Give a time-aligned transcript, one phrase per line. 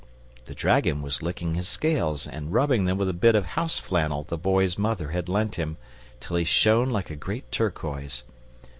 [0.45, 4.23] The dragon was licking his scales and rubbing them with a bit of house flannel
[4.23, 5.77] the Boy's mother had lent him,
[6.19, 8.23] till he shone like a great turquoise.